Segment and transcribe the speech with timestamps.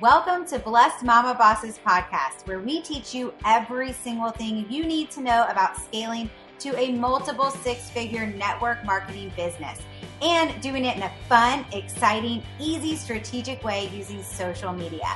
[0.00, 5.10] Welcome to Blessed Mama Bosses podcast, where we teach you every single thing you need
[5.10, 6.30] to know about scaling
[6.60, 9.78] to a multiple six figure network marketing business
[10.22, 15.06] and doing it in a fun, exciting, easy, strategic way using social media.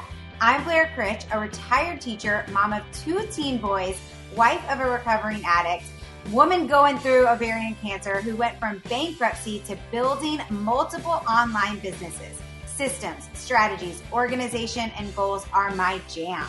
[0.42, 3.98] I'm Blair Critch, a retired teacher, mom of two teen boys,
[4.36, 5.86] wife of a recovering addict,
[6.30, 12.38] woman going through ovarian cancer who went from bankruptcy to building multiple online businesses
[12.76, 16.46] systems, strategies, organization, and goals are my jam.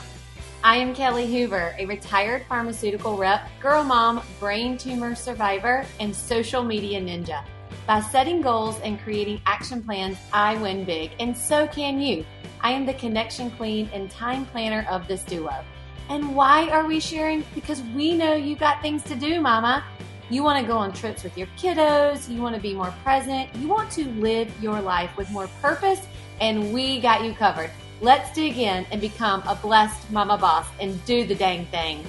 [0.63, 6.63] I am Kelly Hoover, a retired pharmaceutical rep, girl mom, brain tumor survivor, and social
[6.63, 7.43] media ninja.
[7.85, 12.25] By setting goals and creating action plans, I win big, and so can you.
[12.61, 15.63] I am the connection queen and time planner of this duo.
[16.09, 17.43] And why are we sharing?
[17.53, 19.83] Because we know you got things to do, mama.
[20.31, 23.53] You want to go on trips with your kiddos, you want to be more present,
[23.57, 26.07] you want to live your life with more purpose
[26.41, 27.71] and we got you covered.
[28.01, 32.03] Let's dig in and become a blessed mama boss and do the dang thing.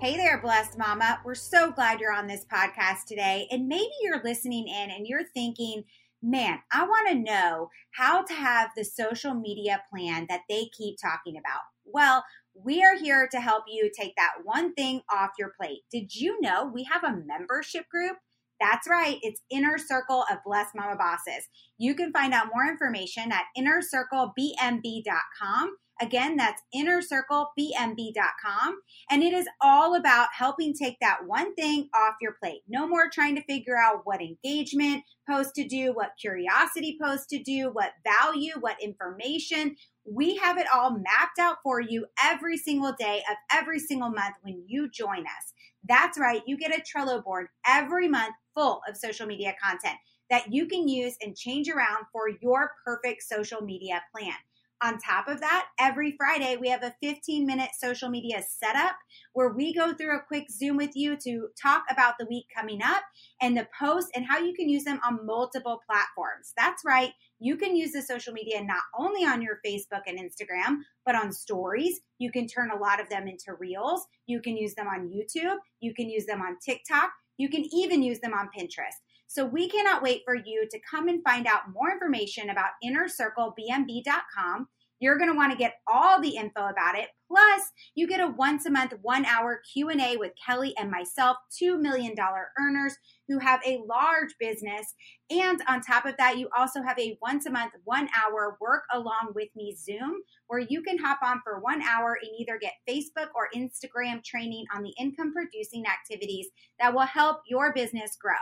[0.00, 1.20] Hey there, blessed mama.
[1.24, 3.48] We're so glad you're on this podcast today.
[3.50, 5.84] And maybe you're listening in and you're thinking,
[6.22, 10.96] man, I want to know how to have the social media plan that they keep
[11.00, 11.60] talking about.
[11.86, 15.80] Well, we are here to help you take that one thing off your plate.
[15.90, 18.16] Did you know we have a membership group?
[18.64, 21.50] That's right, it's Inner Circle of Blessed Mama Bosses.
[21.76, 25.76] You can find out more information at innercirclebmb.com.
[26.00, 28.80] Again, that's innercirclebmb.com.
[29.10, 32.62] And it is all about helping take that one thing off your plate.
[32.66, 37.42] No more trying to figure out what engagement post to do, what curiosity post to
[37.42, 39.76] do, what value, what information.
[40.10, 44.36] We have it all mapped out for you every single day of every single month
[44.40, 45.52] when you join us.
[45.86, 49.96] That's right, you get a Trello board every month full of social media content
[50.30, 54.34] that you can use and change around for your perfect social media plan.
[54.82, 58.96] On top of that, every Friday we have a 15 minute social media setup
[59.32, 62.82] where we go through a quick Zoom with you to talk about the week coming
[62.82, 63.02] up
[63.40, 66.52] and the posts and how you can use them on multiple platforms.
[66.56, 70.78] That's right, you can use the social media not only on your Facebook and Instagram,
[71.06, 72.00] but on stories.
[72.18, 74.06] You can turn a lot of them into reels.
[74.26, 75.56] You can use them on YouTube.
[75.80, 77.10] You can use them on TikTok.
[77.36, 79.00] You can even use them on Pinterest.
[79.26, 84.68] So we cannot wait for you to come and find out more information about innercirclebmb.com.
[85.04, 87.10] You're going to want to get all the info about it.
[87.28, 87.60] Plus,
[87.94, 92.14] you get a once a month, one hour Q&A with Kelly and myself, $2 million
[92.58, 92.96] earners
[93.28, 94.94] who have a large business.
[95.28, 98.84] And on top of that, you also have a once a month, one hour work
[98.94, 102.72] along with me Zoom, where you can hop on for one hour and either get
[102.88, 106.46] Facebook or Instagram training on the income producing activities
[106.80, 108.32] that will help your business grow.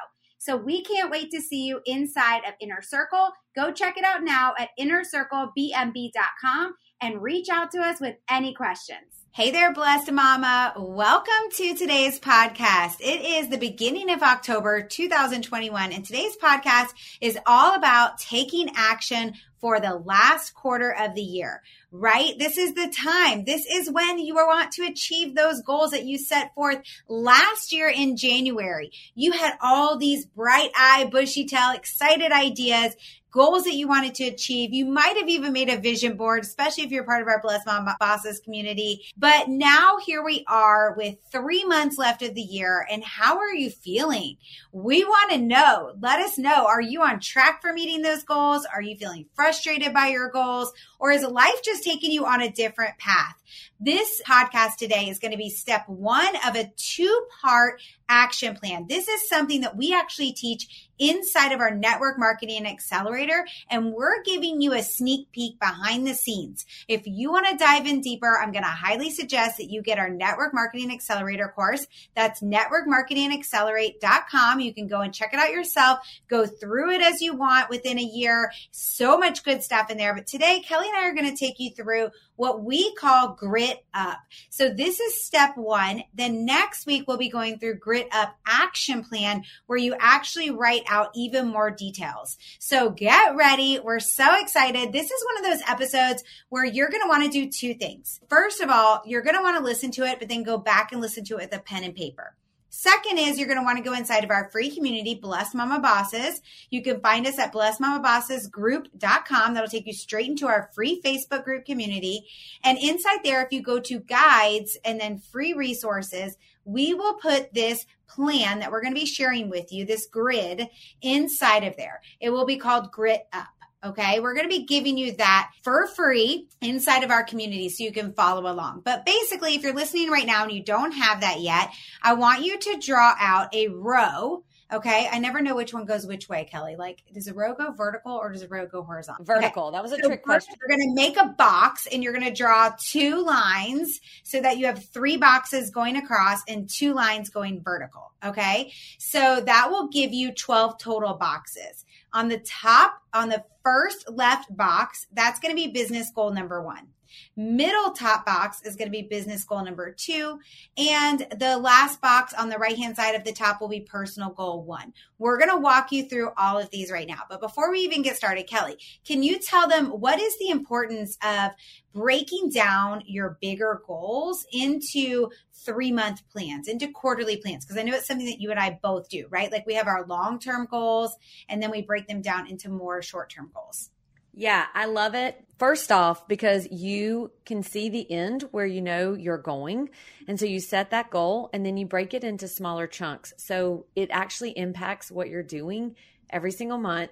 [0.42, 3.28] So we can't wait to see you inside of Inner Circle.
[3.54, 9.22] Go check it out now at innercirclebmb.com and reach out to us with any questions.
[9.30, 10.74] Hey there, blessed mama.
[10.76, 12.96] Welcome to today's podcast.
[12.98, 16.88] It is the beginning of October 2021, and today's podcast
[17.20, 21.62] is all about taking action for the last quarter of the year,
[21.92, 22.36] right?
[22.36, 23.44] This is the time.
[23.44, 27.88] This is when you want to achieve those goals that you set forth last year
[27.88, 28.90] in January.
[29.14, 32.96] You had all these bright eye, bushy tail, excited ideas
[33.32, 34.72] goals that you wanted to achieve.
[34.72, 37.66] You might have even made a vision board, especially if you're part of our Blessed
[37.66, 39.06] Mom Bosses community.
[39.16, 42.86] But now here we are with three months left of the year.
[42.90, 44.36] And how are you feeling?
[44.70, 45.94] We want to know.
[45.98, 46.66] Let us know.
[46.66, 48.66] Are you on track for meeting those goals?
[48.72, 49.51] Are you feeling frustrated
[49.92, 50.72] by your goals?
[50.98, 53.36] Or is life just taking you on a different path?
[53.84, 58.86] This podcast today is going to be step one of a two part action plan.
[58.88, 64.22] This is something that we actually teach inside of our network marketing accelerator, and we're
[64.22, 66.64] giving you a sneak peek behind the scenes.
[66.86, 69.98] If you want to dive in deeper, I'm going to highly suggest that you get
[69.98, 71.88] our network marketing accelerator course.
[72.14, 74.60] That's networkmarketingaccelerate.com.
[74.60, 77.98] You can go and check it out yourself, go through it as you want within
[77.98, 78.52] a year.
[78.70, 80.14] So much good stuff in there.
[80.14, 82.10] But today, Kelly and I are going to take you through
[82.42, 84.18] what we call grit up.
[84.50, 86.02] So this is step one.
[86.12, 90.82] Then next week, we'll be going through grit up action plan where you actually write
[90.88, 92.38] out even more details.
[92.58, 93.78] So get ready.
[93.78, 94.92] We're so excited.
[94.92, 98.18] This is one of those episodes where you're going to want to do two things.
[98.28, 100.90] First of all, you're going to want to listen to it, but then go back
[100.90, 102.34] and listen to it with a pen and paper.
[102.74, 105.78] Second is you're going to want to go inside of our free community, Blessed Mama
[105.78, 106.40] Bosses.
[106.70, 109.52] You can find us at blessedmamabossesgroup.com.
[109.52, 112.24] That'll take you straight into our free Facebook group community.
[112.64, 117.52] And inside there, if you go to guides and then free resources, we will put
[117.52, 120.66] this plan that we're going to be sharing with you, this grid
[121.02, 122.00] inside of there.
[122.20, 123.48] It will be called Grit Up.
[123.84, 124.20] Okay.
[124.20, 127.92] We're going to be giving you that for free inside of our community so you
[127.92, 128.82] can follow along.
[128.84, 131.70] But basically, if you're listening right now and you don't have that yet,
[132.02, 135.06] I want you to draw out a row Okay.
[135.12, 136.76] I never know which one goes which way, Kelly.
[136.76, 139.24] Like, does a row go vertical or does a row go horizontal?
[139.24, 139.66] Vertical.
[139.66, 139.76] Okay.
[139.76, 140.54] That was a so trick question.
[140.58, 144.56] You're going to make a box and you're going to draw two lines so that
[144.56, 148.12] you have three boxes going across and two lines going vertical.
[148.24, 148.72] Okay.
[148.98, 151.84] So that will give you 12 total boxes.
[152.14, 156.62] On the top, on the first left box, that's going to be business goal number
[156.62, 156.91] one.
[157.36, 160.38] Middle top box is going to be business goal number two.
[160.76, 164.30] And the last box on the right hand side of the top will be personal
[164.30, 164.92] goal one.
[165.18, 167.20] We're going to walk you through all of these right now.
[167.28, 168.76] But before we even get started, Kelly,
[169.06, 171.52] can you tell them what is the importance of
[171.94, 177.64] breaking down your bigger goals into three month plans, into quarterly plans?
[177.64, 179.52] Because I know it's something that you and I both do, right?
[179.52, 181.16] Like we have our long term goals
[181.48, 183.90] and then we break them down into more short term goals.
[184.34, 185.44] Yeah, I love it.
[185.58, 189.90] First off, because you can see the end where you know you're going.
[190.26, 193.34] And so you set that goal and then you break it into smaller chunks.
[193.36, 195.96] So it actually impacts what you're doing
[196.30, 197.10] every single month,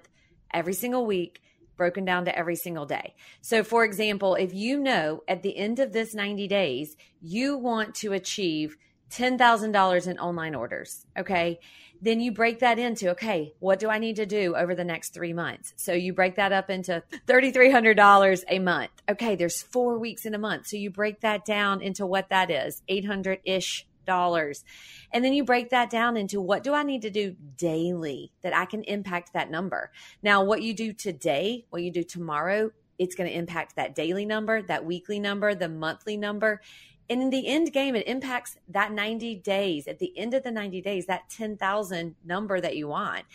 [0.51, 1.41] every single week,
[1.77, 3.15] broken down to every single day.
[3.41, 7.95] So, for example, if you know at the end of this 90 days, you want
[7.95, 8.77] to achieve
[9.11, 11.59] $10,000 in online orders, okay?
[12.03, 15.13] then you break that into okay what do i need to do over the next
[15.13, 15.73] three months?
[15.75, 19.35] So you break that up into $3300 a month okay?
[19.35, 20.67] There's four weeks in a month.
[20.67, 24.63] So you break that down into what that is 800-ish dollars.
[25.13, 28.55] And then you break that down into what do i need to do daily that
[28.55, 29.91] i can impact that number?
[30.23, 34.25] Now what you do today what you do tomorrow it's going to impact that daily
[34.25, 36.61] number that weekly number the monthly number
[37.11, 39.85] and in the end game, it impacts that 90 days.
[39.85, 43.25] At the end of the 90 days, that 10,000 number that you want.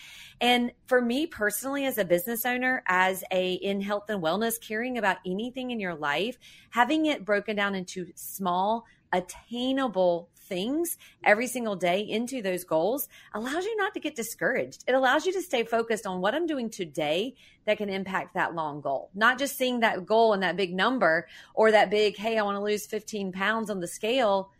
[0.41, 4.97] And for me personally, as a business owner, as a in health and wellness, caring
[4.97, 6.39] about anything in your life,
[6.71, 8.87] having it broken down into small,
[9.17, 14.85] attainable things every single day into those goals allows you not to get discouraged.
[14.87, 17.35] It allows you to stay focused on what I'm doing today
[17.65, 21.27] that can impact that long goal, not just seeing that goal and that big number
[21.55, 24.51] or that big, hey, I want to lose 15 pounds on the scale.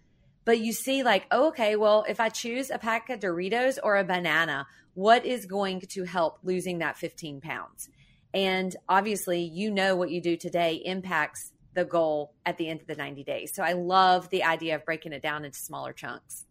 [0.45, 3.97] But you see, like, oh, okay, well, if I choose a pack of Doritos or
[3.97, 7.89] a banana, what is going to help losing that 15 pounds?
[8.33, 12.89] And obviously, you know what you do today impacts the goal at the end of
[12.89, 13.55] the 90 days.
[13.55, 16.47] So I love the idea of breaking it down into smaller chunks.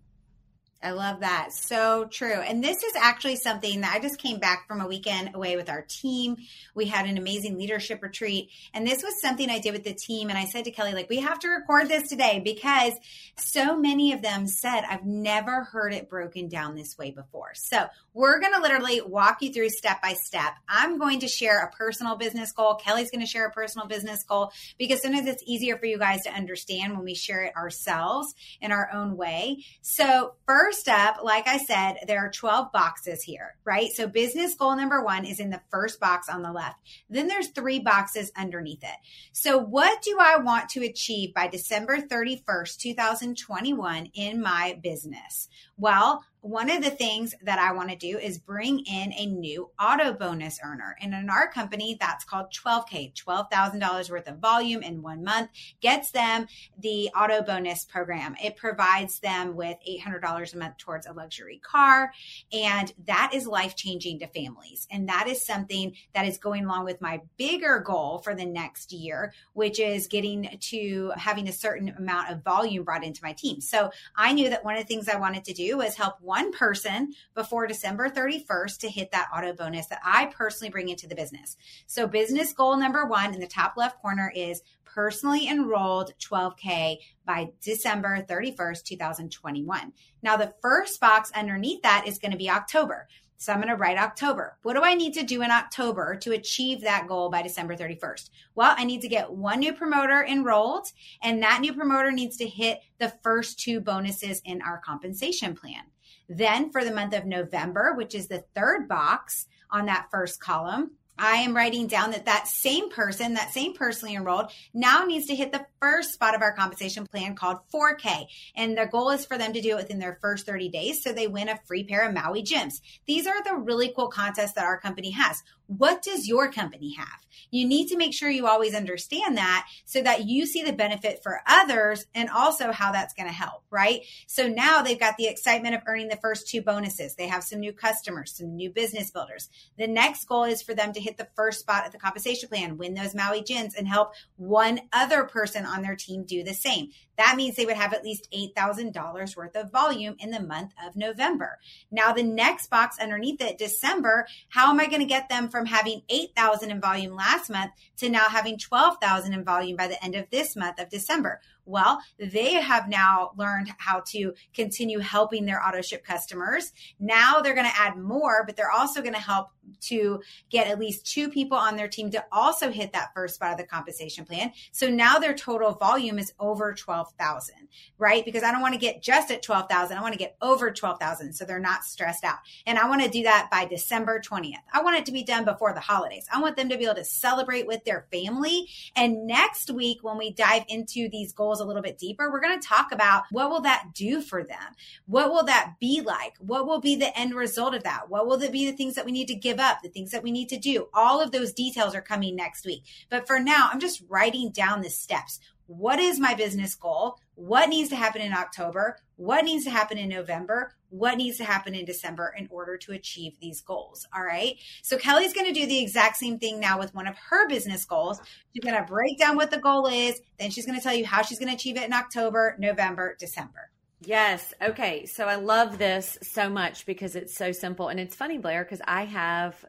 [0.85, 1.51] I love that.
[1.51, 2.39] So true.
[2.39, 5.67] And this is actually something that I just came back from a weekend away with
[5.67, 6.37] our team.
[6.75, 8.49] We had an amazing leadership retreat.
[8.73, 10.29] And this was something I did with the team.
[10.29, 12.93] And I said to Kelly, like, we have to record this today because
[13.35, 17.53] so many of them said, I've never heard it broken down this way before.
[17.55, 20.53] So we're going to literally walk you through step by step.
[20.69, 22.75] I'm going to share a personal business goal.
[22.75, 26.21] Kelly's going to share a personal business goal because sometimes it's easier for you guys
[26.23, 29.65] to understand when we share it ourselves in our own way.
[29.81, 33.91] So first, first up, like I said, there are 12 boxes here, right?
[33.93, 36.79] So business goal number one is in the first box on the left.
[37.09, 38.97] Then there's three boxes underneath it.
[39.31, 45.47] So what do I want to achieve by December 31st, 2021 in my business?
[45.77, 49.71] Well, one of the things that I want to do is bring in a new
[49.81, 50.95] auto bonus earner.
[51.01, 55.49] And in our company, that's called 12K, $12,000 worth of volume in one month,
[55.81, 56.45] gets them
[56.77, 58.35] the auto bonus program.
[58.43, 62.13] It provides them with $800 a month towards a luxury car.
[62.53, 64.87] And that is life changing to families.
[64.91, 68.93] And that is something that is going along with my bigger goal for the next
[68.93, 73.61] year, which is getting to having a certain amount of volume brought into my team.
[73.61, 76.45] So I knew that one of the things I wanted to do was help one
[76.45, 81.07] one person before December 31st to hit that auto bonus that I personally bring into
[81.07, 81.55] the business.
[81.87, 87.49] So, business goal number one in the top left corner is personally enrolled 12K by
[87.61, 89.93] December 31st, 2021.
[90.21, 93.07] Now, the first box underneath that is going to be October.
[93.37, 94.57] So I'm going to write October.
[94.63, 98.29] What do I need to do in October to achieve that goal by December 31st?
[98.55, 100.87] Well, I need to get one new promoter enrolled,
[101.21, 105.83] and that new promoter needs to hit the first two bonuses in our compensation plan.
[106.29, 110.91] Then for the month of November, which is the third box on that first column,
[111.17, 115.35] I am writing down that that same person, that same personally enrolled, now needs to
[115.35, 118.25] hit the first spot of our compensation plan called 4K.
[118.55, 121.13] And the goal is for them to do it within their first 30 days so
[121.13, 122.81] they win a free pair of Maui Jims.
[123.05, 125.41] These are the really cool contests that our company has.
[125.67, 127.25] What does your company have?
[127.51, 131.21] You need to make sure you always understand that so that you see the benefit
[131.23, 134.01] for others and also how that's going to help, right?
[134.27, 137.15] So now they've got the excitement of earning the first two bonuses.
[137.15, 139.49] They have some new customers, some new business builders.
[139.77, 142.77] The next goal is for them to hit the first spot at the compensation plan,
[142.77, 146.89] win those Maui Jims, and help one other person on their team do the same.
[147.17, 150.95] That means they would have at least $8,000 worth of volume in the month of
[150.95, 151.59] November.
[151.91, 155.65] Now, the next box underneath it, December, how am I going to get them from
[155.65, 160.15] having 8,000 in volume last month to now having 12,000 in volume by the end
[160.15, 161.41] of this month of December?
[161.65, 166.73] Well, they have now learned how to continue helping their auto ship customers.
[166.99, 169.49] Now they're going to add more, but they're also going to help
[169.81, 173.53] to get at least two people on their team to also hit that first spot
[173.53, 174.51] of the compensation plan.
[174.71, 177.55] So now their total volume is over 12,000,
[177.97, 178.23] right?
[178.23, 179.97] Because I don't want to get just at 12,000.
[179.97, 182.37] I want to get over 12,000 so they're not stressed out.
[182.65, 184.53] And I want to do that by December 20th.
[184.71, 186.27] I want it to be done before the holidays.
[186.33, 188.67] I want them to be able to celebrate with their family.
[188.95, 192.59] And next week, when we dive into these goals a little bit deeper, we're going
[192.59, 194.75] to talk about what will that do for them?
[195.05, 196.33] What will that be like?
[196.39, 198.09] What will be the end result of that?
[198.09, 200.23] What will it be the things that we need to give up, the things that
[200.23, 200.87] we need to do?
[200.93, 202.83] All of those details are coming next week.
[203.09, 205.39] But for now, I'm just writing down the steps.
[205.67, 207.17] What is my business goal?
[207.35, 208.97] What needs to happen in October?
[209.15, 210.73] What needs to happen in November?
[210.89, 214.05] What needs to happen in December in order to achieve these goals?
[214.15, 214.57] All right.
[214.83, 217.83] So Kelly's going to do the exact same thing now with one of her business
[217.85, 218.21] goals.
[218.53, 220.21] She's going to break down what the goal is.
[220.39, 223.15] Then she's going to tell you how she's going to achieve it in October, November,
[223.19, 223.71] December.
[224.01, 224.53] Yes.
[224.61, 225.05] Okay.
[225.07, 227.87] So I love this so much because it's so simple.
[227.87, 229.65] And it's funny, Blair, because I have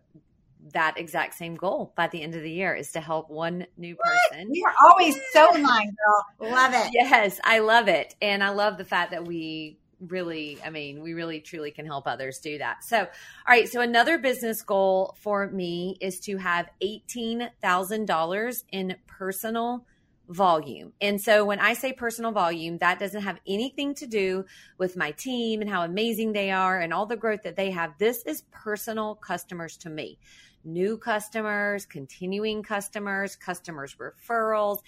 [0.72, 3.96] that exact same goal by the end of the year is to help one new
[3.96, 4.48] person.
[4.52, 5.94] You're always so in line,
[6.40, 6.50] girl.
[6.50, 6.90] Love it.
[6.92, 8.14] Yes, I love it.
[8.20, 12.06] And I love the fact that we really, I mean, we really truly can help
[12.06, 12.84] others do that.
[12.84, 13.06] So, all
[13.48, 13.68] right.
[13.68, 19.86] So, another business goal for me is to have $18,000 in personal
[20.28, 20.92] volume.
[21.00, 24.44] And so when I say personal volume, that doesn't have anything to do
[24.78, 27.98] with my team and how amazing they are and all the growth that they have.
[27.98, 30.18] This is personal customers to me
[30.66, 34.80] new customers, continuing customers, customers referrals.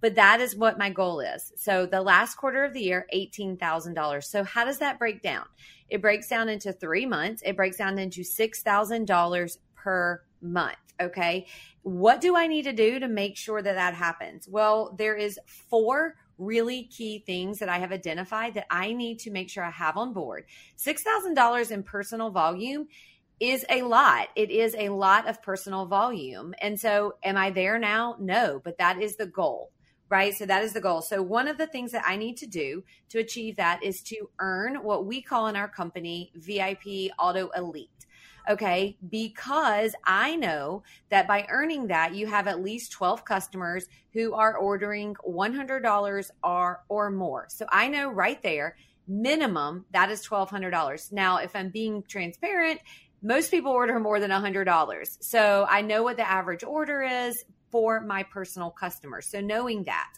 [0.00, 1.52] But that is what my goal is.
[1.56, 4.24] So the last quarter of the year, $18,000.
[4.24, 5.46] So how does that break down?
[5.88, 7.42] It breaks down into three months.
[7.44, 10.76] It breaks down into $6,000 per month.
[11.00, 11.46] Okay.
[11.82, 14.48] What do I need to do to make sure that that happens?
[14.48, 15.38] Well, there is
[15.68, 19.70] four really key things that I have identified that I need to make sure I
[19.70, 20.44] have on board.
[20.78, 22.88] $6,000 in personal volume
[23.40, 24.28] is a lot.
[24.34, 26.54] It is a lot of personal volume.
[26.60, 28.16] And so, am I there now?
[28.18, 29.72] No, but that is the goal,
[30.08, 30.34] right?
[30.34, 31.02] So, that is the goal.
[31.02, 34.30] So, one of the things that I need to do to achieve that is to
[34.38, 37.90] earn what we call in our company VIP Auto Elite.
[38.48, 44.34] Okay, because I know that by earning that, you have at least 12 customers who
[44.34, 47.46] are ordering $100 or, or more.
[47.48, 48.76] So I know right there
[49.08, 52.80] minimum that is $1200 now if i'm being transparent
[53.22, 55.16] most people order more than $100.
[55.20, 59.28] So I know what the average order is for my personal customers.
[59.28, 60.12] So knowing that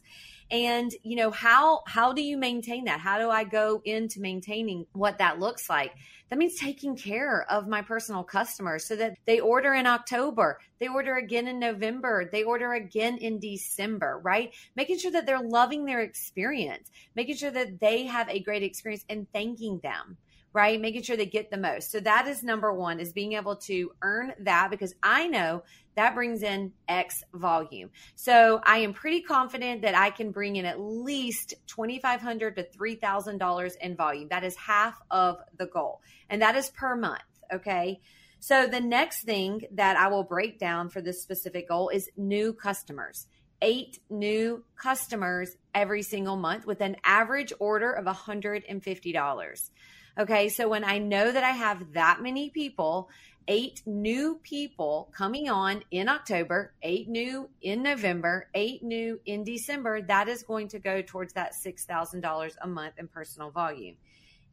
[0.51, 3.01] and you know how how do you maintain that?
[3.01, 5.95] How do i go into maintaining what that looks like?
[6.31, 10.89] That means taking care of my personal customers so that they order in october they
[10.89, 14.55] order again in november they order again in december right?
[14.77, 19.05] Making sure that they're loving their experience making sure that they have a great experience
[19.09, 20.17] and thanking them
[20.59, 20.81] right?
[20.81, 21.93] Making sure they get the most.
[21.93, 25.63] So that is number one is being able to earn that because I know
[25.95, 27.91] that brings in X volume.
[28.17, 33.77] So I am pretty confident that I can bring in at least 2,500 to $3,000
[33.81, 34.27] in volume.
[34.31, 36.01] That is half of the goal.
[36.29, 37.23] And that is per month.
[37.55, 38.01] Okay.
[38.41, 42.53] So the next thing that I will break down for this specific goal is new
[42.53, 43.29] customers
[43.61, 49.71] eight new customers every single month with an average order of $150.
[50.19, 53.09] Okay, so when I know that I have that many people,
[53.47, 60.03] eight new people coming on in October, eight new in November, eight new in December,
[60.03, 63.95] that is going to go towards that $6,000 a month in personal volume.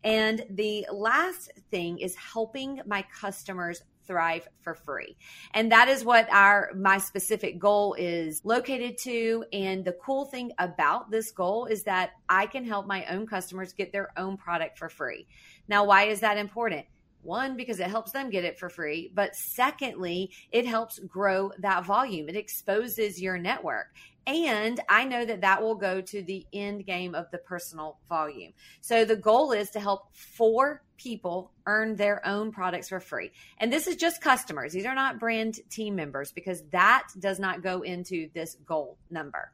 [0.03, 5.17] And the last thing is helping my customers thrive for free.
[5.53, 10.51] And that is what our my specific goal is located to and the cool thing
[10.59, 14.77] about this goal is that I can help my own customers get their own product
[14.77, 15.27] for free.
[15.67, 16.85] Now, why is that important?
[17.25, 19.11] One, because it helps them get it for free.
[19.13, 22.29] But secondly, it helps grow that volume.
[22.29, 23.87] It exposes your network.
[24.27, 28.53] And I know that that will go to the end game of the personal volume.
[28.81, 33.31] So the goal is to help four people earn their own products for free.
[33.59, 34.73] And this is just customers.
[34.73, 39.51] These are not brand team members because that does not go into this goal number.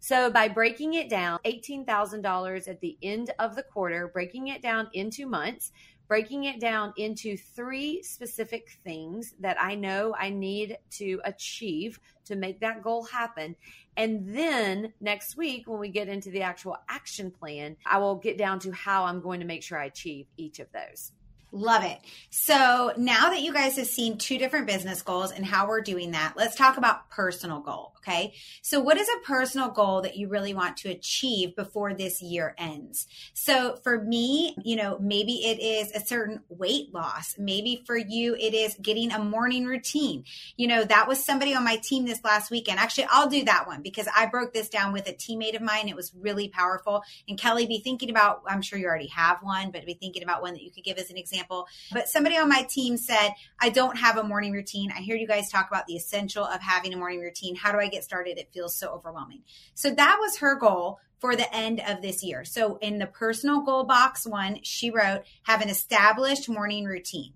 [0.00, 4.88] So by breaking it down, $18,000 at the end of the quarter, breaking it down
[4.92, 5.72] into months,
[6.08, 12.36] breaking it down into three specific things that I know I need to achieve to
[12.36, 13.56] make that goal happen.
[13.96, 18.38] And then next week, when we get into the actual action plan, I will get
[18.38, 21.12] down to how I'm going to make sure I achieve each of those.
[21.56, 22.00] Love it.
[22.30, 26.10] So now that you guys have seen two different business goals and how we're doing
[26.10, 27.92] that, let's talk about personal goal.
[27.98, 28.34] Okay.
[28.60, 32.56] So what is a personal goal that you really want to achieve before this year
[32.58, 33.06] ends?
[33.34, 37.36] So for me, you know, maybe it is a certain weight loss.
[37.38, 40.24] Maybe for you, it is getting a morning routine.
[40.56, 42.80] You know, that was somebody on my team this last weekend.
[42.80, 45.88] Actually, I'll do that one because I broke this down with a teammate of mine.
[45.88, 47.04] It was really powerful.
[47.28, 50.42] And Kelly, be thinking about, I'm sure you already have one, but be thinking about
[50.42, 51.43] one that you could give as an example.
[51.92, 54.92] But somebody on my team said, I don't have a morning routine.
[54.94, 57.56] I hear you guys talk about the essential of having a morning routine.
[57.56, 59.42] How do I get started, it feels so overwhelming.
[59.74, 62.44] So that was her goal for the end of this year.
[62.44, 67.32] So in the personal goal box one, she wrote, have an established morning routine.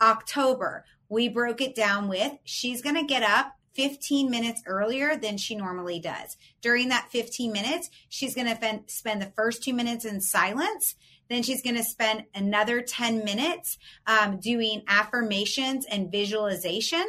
[0.00, 5.38] October, we broke it down with she's going to get up 15 minutes earlier than
[5.38, 6.36] she normally does.
[6.60, 10.94] During that 15 minutes, she's going to spend the first two minutes in silence.
[11.32, 17.04] Then she's going to spend another 10 minutes um, doing affirmations and visualization.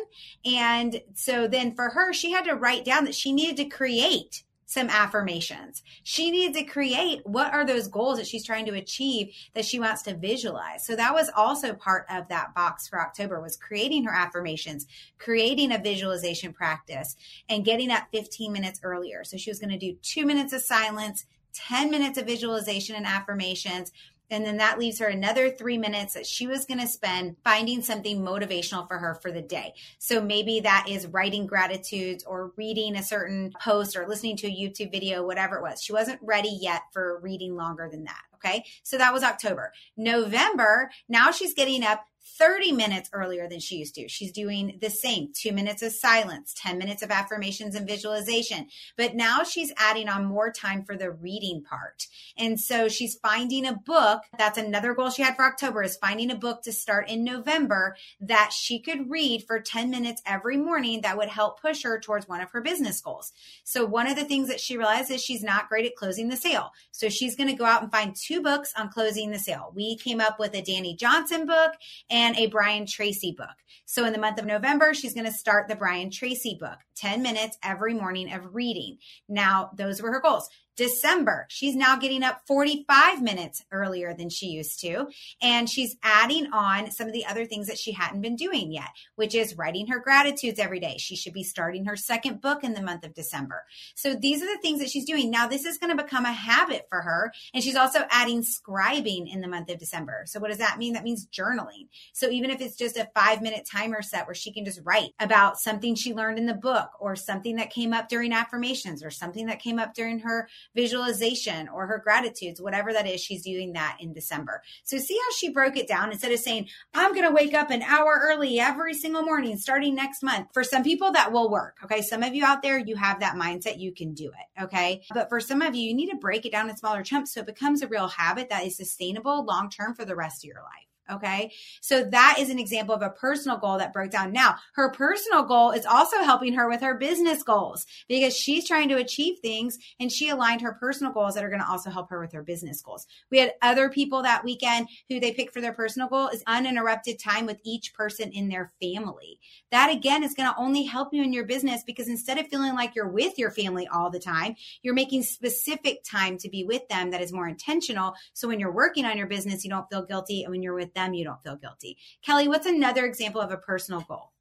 [0.45, 4.43] And so then for her, she had to write down that she needed to create
[4.65, 5.83] some affirmations.
[6.03, 9.79] She needs to create what are those goals that she's trying to achieve that she
[9.79, 10.85] wants to visualize.
[10.85, 14.87] So that was also part of that box for October was creating her affirmations,
[15.19, 17.15] creating a visualization practice
[17.49, 19.23] and getting up 15 minutes earlier.
[19.23, 23.05] So she was going to do 2 minutes of silence, 10 minutes of visualization and
[23.05, 23.91] affirmations
[24.33, 27.81] and then that leaves her another three minutes that she was going to spend finding
[27.81, 29.73] something motivational for her for the day.
[29.99, 34.49] So maybe that is writing gratitudes or reading a certain post or listening to a
[34.49, 35.81] YouTube video, whatever it was.
[35.81, 38.21] She wasn't ready yet for reading longer than that.
[38.35, 38.65] Okay.
[38.83, 39.71] So that was October.
[39.95, 44.07] November, now she's getting up 30 minutes earlier than she used to.
[44.07, 48.67] She's doing the same two minutes of silence, 10 minutes of affirmations and visualization.
[48.97, 52.07] But now she's adding on more time for the reading part.
[52.37, 54.21] And so she's finding a book.
[54.37, 57.95] That's another goal she had for October is finding a book to start in November
[58.21, 62.27] that she could read for 10 minutes every morning that would help push her towards
[62.27, 63.33] one of her business goals.
[63.63, 66.37] So one of the things that she realized is she's not great at closing the
[66.37, 66.71] sale.
[66.91, 69.71] So she's going to go out and find two books on closing the sale.
[69.75, 71.73] We came up with a Danny Johnson book
[72.13, 73.49] and a Brian Tracy book.
[73.85, 77.23] So in the month of November, she's going to start the Brian Tracy book, 10
[77.23, 78.99] minutes every morning of reading.
[79.27, 80.47] Now, those were her goals.
[80.75, 85.07] December, she's now getting up 45 minutes earlier than she used to.
[85.41, 88.89] And she's adding on some of the other things that she hadn't been doing yet,
[89.15, 90.95] which is writing her gratitudes every day.
[90.97, 93.63] She should be starting her second book in the month of December.
[93.95, 95.29] So these are the things that she's doing.
[95.29, 97.31] Now, this is going to become a habit for her.
[97.53, 100.23] And she's also adding scribing in the month of December.
[100.25, 100.93] So what does that mean?
[100.93, 101.89] That means journaling.
[102.13, 105.11] So even if it's just a five minute timer set where she can just write
[105.19, 109.09] about something she learned in the book or something that came up during affirmations or
[109.09, 113.73] something that came up during her visualization or her gratitudes, whatever that is, she's doing
[113.73, 114.61] that in December.
[114.83, 117.69] So see how she broke it down instead of saying, I'm going to wake up
[117.69, 120.47] an hour early every single morning starting next month.
[120.53, 121.77] For some people, that will work.
[121.83, 122.01] Okay.
[122.01, 124.63] Some of you out there, you have that mindset, you can do it.
[124.63, 125.03] Okay.
[125.13, 127.41] But for some of you, you need to break it down in smaller chunks so
[127.41, 130.61] it becomes a real habit that is sustainable long term for the rest of your
[130.61, 130.92] life.
[131.13, 131.51] Okay.
[131.81, 134.31] So that is an example of a personal goal that broke down.
[134.31, 138.89] Now, her personal goal is also helping her with her business goals because she's trying
[138.89, 142.09] to achieve things and she aligned her personal goals that are going to also help
[142.09, 143.05] her with her business goals.
[143.29, 147.19] We had other people that weekend who they picked for their personal goal is uninterrupted
[147.19, 149.39] time with each person in their family.
[149.71, 152.75] That again is going to only help you in your business because instead of feeling
[152.75, 156.87] like you're with your family all the time, you're making specific time to be with
[156.87, 158.13] them that is more intentional.
[158.33, 160.43] So when you're working on your business, you don't feel guilty.
[160.43, 161.97] And when you're with them, you don't feel guilty.
[162.23, 164.31] Kelly, what's another example of a personal goal?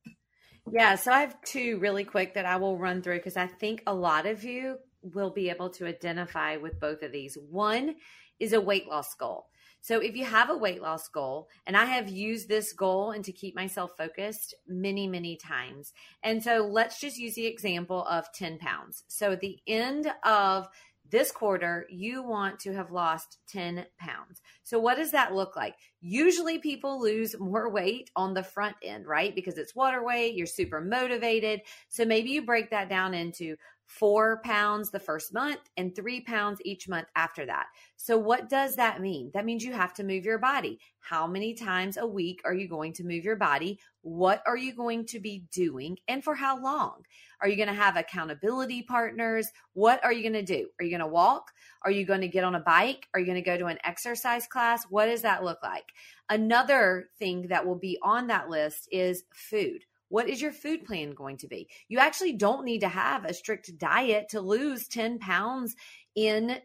[0.70, 3.82] Yeah, so I have two really quick that I will run through because I think
[3.86, 7.36] a lot of you will be able to identify with both of these.
[7.50, 7.96] One
[8.38, 9.46] is a weight loss goal.
[9.80, 13.24] So if you have a weight loss goal, and I have used this goal and
[13.24, 15.92] to keep myself focused many, many times.
[16.22, 19.02] And so let's just use the example of 10 pounds.
[19.08, 20.68] So at the end of
[21.10, 24.40] this quarter you want to have lost 10 pounds.
[24.62, 25.74] So, what does that look like?
[26.00, 29.34] Usually, people lose more weight on the front end, right?
[29.34, 31.60] Because it's water weight, you're super motivated.
[31.88, 33.56] So, maybe you break that down into
[33.98, 37.66] four pounds the first month and three pounds each month after that.
[37.96, 39.30] So, what does that mean?
[39.34, 40.78] That means you have to move your body.
[41.00, 43.78] How many times a week are you going to move your body?
[44.00, 47.04] What are you going to be doing and for how long?
[47.40, 49.48] Are you going to have accountability partners?
[49.74, 50.68] What are you going to do?
[50.80, 51.52] Are you going to walk?
[51.82, 53.08] Are you going to get on a bike?
[53.12, 54.84] Are you going to go to an exercise class?
[54.84, 55.92] What does that look like?
[56.30, 59.84] Another thing that will be on that list is food.
[60.12, 61.68] What is your food plan going to be?
[61.88, 65.74] You actually don't need to have a strict diet to lose 10 pounds
[66.14, 66.58] in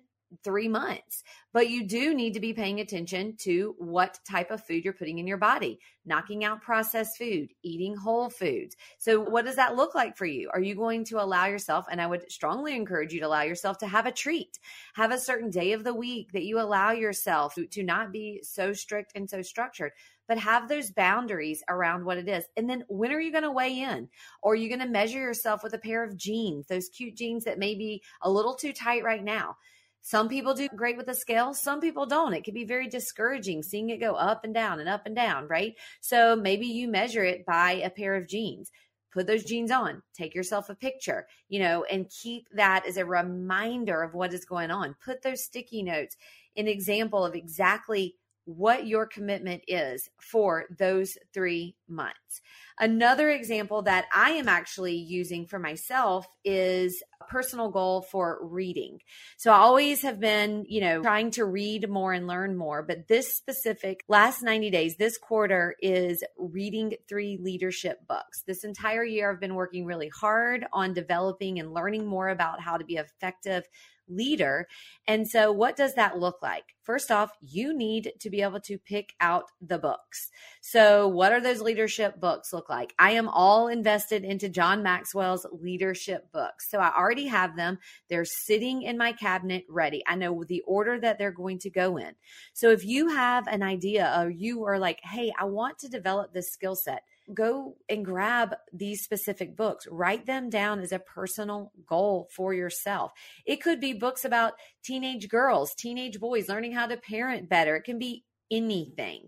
[0.44, 1.24] three months.
[1.54, 5.20] But you do need to be paying attention to what type of food you're putting
[5.20, 8.76] in your body, knocking out processed food, eating whole foods.
[8.98, 10.50] So, what does that look like for you?
[10.54, 13.78] Are you going to allow yourself, and I would strongly encourage you to allow yourself
[13.78, 14.60] to have a treat,
[14.96, 18.74] have a certain day of the week that you allow yourself to not be so
[18.74, 19.94] strict and so structured
[20.28, 22.44] but have those boundaries around what it is.
[22.56, 24.10] And then when are you going to weigh in?
[24.42, 27.46] Or are you going to measure yourself with a pair of jeans, those cute jeans
[27.46, 29.56] that may be a little too tight right now?
[30.02, 32.34] Some people do great with the scale, some people don't.
[32.34, 35.48] It can be very discouraging seeing it go up and down and up and down,
[35.50, 35.76] right?
[36.00, 38.72] So maybe you measure it by a pair of jeans.
[39.14, 43.06] Put those jeans on, take yourself a picture, you know, and keep that as a
[43.06, 44.96] reminder of what is going on.
[45.04, 46.16] Put those sticky notes,
[46.56, 48.16] an example of exactly
[48.48, 52.42] what your commitment is for those three months.
[52.80, 59.00] Another example that I am actually using for myself is a personal goal for reading.
[59.36, 63.10] So I always have been, you know, trying to read more and learn more, but
[63.10, 68.44] this specific last 90 days, this quarter is reading three leadership books.
[68.48, 72.78] This entire year I've been working really hard on developing and learning more about how
[72.78, 73.68] to be effective
[74.10, 74.68] leader.
[75.08, 76.76] And so, what does that look like?
[76.84, 80.30] First off, you need to be able to pick out the books.
[80.62, 82.94] So, what are those leadership books look like?
[82.98, 86.70] I am all invested into John Maxwell's leadership books.
[86.70, 87.80] So, I already have them.
[88.10, 90.04] They're sitting in my cabinet ready.
[90.08, 92.14] I know the order that they're going to go in.
[92.54, 96.34] So, if you have an idea or you are like, hey, I want to develop
[96.34, 99.88] this skill set, go and grab these specific books.
[99.90, 103.12] Write them down as a personal goal for yourself.
[103.46, 107.76] It could be books about teenage girls, teenage boys, learning how to parent better.
[107.76, 109.28] It can be anything.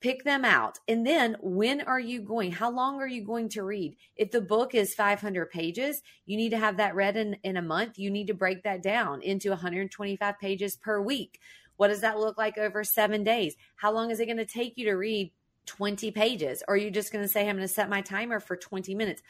[0.00, 0.78] Pick them out.
[0.86, 2.52] And then when are you going?
[2.52, 3.96] How long are you going to read?
[4.16, 7.62] If the book is 500 pages, you need to have that read in, in a
[7.62, 7.98] month.
[7.98, 11.40] You need to break that down into 125 pages per week.
[11.76, 13.56] What does that look like over seven days?
[13.76, 15.32] How long is it going to take you to read
[15.66, 16.62] 20 pages?
[16.66, 18.94] Or are you just going to say, I'm going to set my timer for 20
[18.94, 19.22] minutes?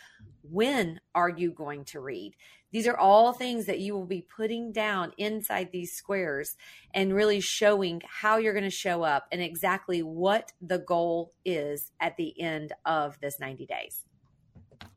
[0.43, 2.35] When are you going to read?
[2.73, 6.57] These are all things that you will be putting down inside these squares
[6.93, 11.93] and really showing how you're going to show up and exactly what the goal is
[12.01, 14.05] at the end of this 90 days.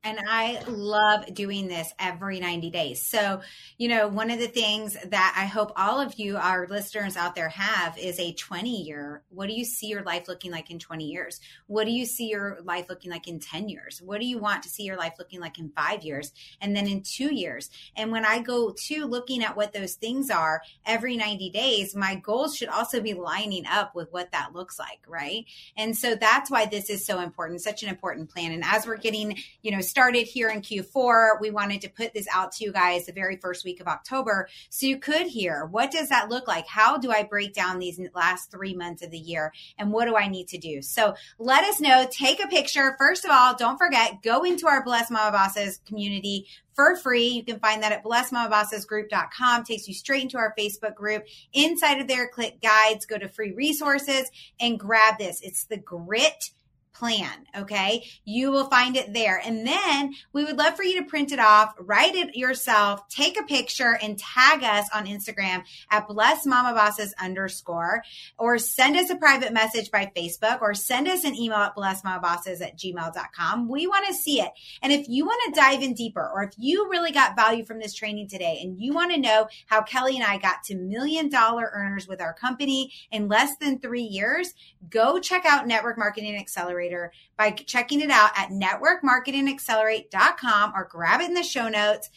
[0.04, 3.06] And I love doing this every 90 days.
[3.06, 3.42] So,
[3.78, 7.36] you know, one of the things that I hope all of you, our listeners out
[7.36, 9.24] there, have is a 20 year.
[9.30, 11.40] What do you see your life looking like in 20 years?
[11.68, 14.02] What do you see your life looking like in 10 years?
[14.02, 16.32] What do you want to see your life looking like in five years?
[16.62, 17.70] And then in two years?
[17.96, 22.16] And when I go to looking at what those things are every 90 days, my
[22.16, 25.46] goals should also be lining up with what that looks like, right?
[25.76, 28.52] And so that's why this is so important, such an important plan.
[28.52, 31.42] And as we're getting, you know, started here in Q4.
[31.42, 34.48] We wanted to put this out to you guys the very first week of October
[34.70, 36.68] so you could hear what does that look like?
[36.68, 39.54] How do I break down these last three months of the year?
[39.78, 40.82] And what do I need to do?
[40.82, 42.08] So let us know.
[42.10, 42.96] Take a picture.
[42.98, 46.48] First of all, don't forget, go into our Bless Mama Bosses community
[46.78, 47.28] for free.
[47.28, 49.64] You can find that at blessmamabossesgroup.com.
[49.64, 51.26] Takes you straight into our Facebook group.
[51.52, 55.42] Inside of there, click guides, go to free resources and grab this.
[55.42, 56.52] It's the grit
[56.98, 57.46] plan.
[57.56, 58.06] Okay.
[58.26, 59.40] You will find it there.
[59.44, 63.40] And then we would love for you to print it off, write it yourself, take
[63.40, 68.04] a picture and tag us on Instagram at bless mama bosses underscore,
[68.38, 72.62] or send us a private message by Facebook or send us an email at blessmamabosses
[72.62, 73.70] at gmail.com.
[73.70, 74.52] We want to see it.
[74.82, 77.80] And if you want to dive in deeper, or if you really got value from
[77.80, 81.30] this training today and you want to know how Kelly and I got to million
[81.30, 84.54] dollar earners with our company in less than three years,
[84.90, 91.22] go check out Network Marketing Accelerator Accelerator by checking it out at networkmarketingaccelerate.com or grab
[91.22, 92.10] it in the show notes.